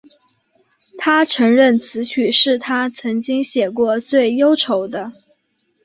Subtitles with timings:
[0.97, 5.11] 她承认此曲是她曾经写过最忧愁的。